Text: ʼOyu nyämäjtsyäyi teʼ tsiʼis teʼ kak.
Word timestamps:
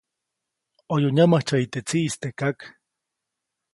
ʼOyu 0.87 1.09
nyämäjtsyäyi 1.15 1.65
teʼ 1.73 1.85
tsiʼis 1.87 2.15
teʼ 2.21 2.33
kak. 2.39 2.59